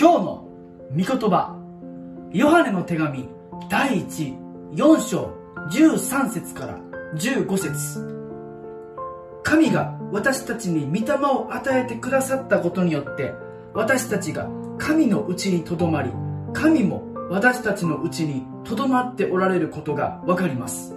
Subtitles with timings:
[0.00, 0.48] 今日の
[0.92, 1.54] 御言葉
[2.32, 3.28] ヨハネの手紙
[3.68, 5.34] 第14章
[5.70, 6.78] 13節から
[7.16, 8.00] 15節。
[9.42, 13.34] 神が私たちに御霊を与えてくださったことによって
[13.74, 16.10] 私たちが神のうちにとどまり
[16.54, 20.96] 神も私たちのうちにとどまっておられることがわかります。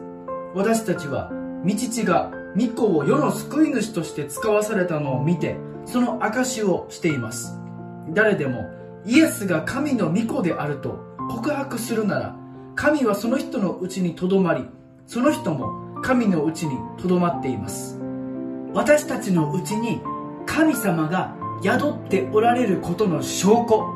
[0.56, 1.30] 私たちは
[1.66, 7.60] 御父が御子を世の救い主として使わされたのを見てその証しをしています。
[8.14, 11.00] 誰でもイエスが神の御子であると
[11.30, 12.36] 告白するなら
[12.76, 14.66] 神はその人のうちにとどまり
[15.06, 18.00] その人も神のうちにとどまっています。
[18.74, 20.02] 私たちのうちに
[20.46, 23.88] 神様が宿っておられることの証拠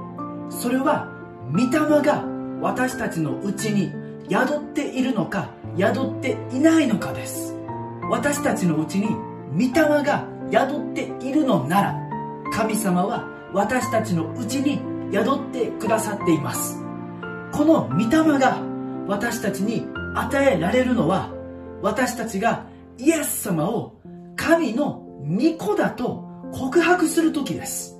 [0.49, 1.09] それは
[1.51, 2.23] 御霊が
[2.61, 3.91] 私たちのうちに
[4.29, 7.55] 宿っているのか宿っていないのかです。
[8.09, 9.07] 私たちのうちに
[9.53, 11.95] 御霊が宿っているのなら
[12.53, 14.79] 神様は私たちのうちに
[15.11, 16.83] 宿ってくださっています。
[17.53, 18.61] この御霊が
[19.07, 21.31] 私たちに与えられるのは
[21.81, 22.65] 私たちが
[22.97, 23.99] イエス様を
[24.35, 27.95] 神の御子だと告白する時です。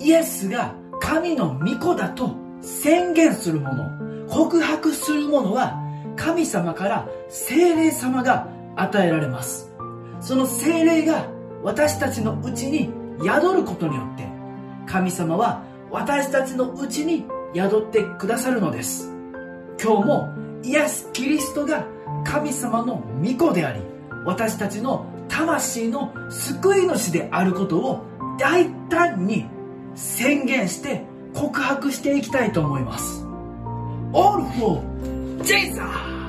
[0.00, 4.00] イエスが神の御子だと宣言するもの。
[4.28, 5.82] 告白するものは
[6.16, 9.72] 神様から精霊様が与えられます。
[10.20, 11.26] その精霊が
[11.62, 12.90] 私たちのうちに
[13.22, 14.28] 宿ることによって
[14.86, 19.10] 神様は私たちのうちに宿ってくださるのです
[19.82, 21.86] 今日もイエス・キリストが
[22.24, 23.80] 神様の御子であり
[24.24, 28.04] 私たちの魂の救い主であることを
[28.38, 29.46] 大胆に
[29.94, 33.24] 宣言して告白していきたいと思います
[34.12, 34.82] All for
[35.42, 36.19] Jesus!